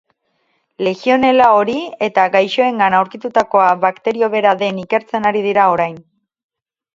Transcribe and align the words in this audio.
Legionella 0.85 1.49
hori 1.57 1.75
eta 2.07 2.23
gaixoengan 2.35 2.95
aurkitutakoa 3.01 3.67
bakterio 3.85 4.31
bera 4.37 4.55
den 4.63 4.81
ikertzen 4.85 5.31
ari 5.33 5.45
dira 5.51 5.69
orain. 5.77 6.01